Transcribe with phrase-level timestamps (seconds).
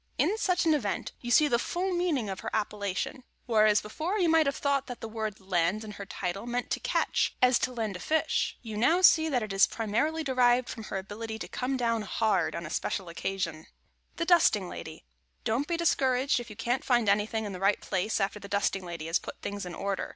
[0.17, 3.23] In such an event you see the full meaning of her appellation.
[3.45, 6.79] Whereas, before you may have thought that the word "land" in her title meant to
[6.79, 10.85] catch, as to land a fish, you now see that it is primarily derived from
[10.85, 13.53] her ability to come down hard on a special occasion.
[13.57, 13.67] [Sidenote:
[14.15, 15.05] THE DUSTING LADY]
[15.43, 18.83] Don't be discouraged if you can't find anything in the right place after the dusting
[18.83, 20.09] lady has put things in order.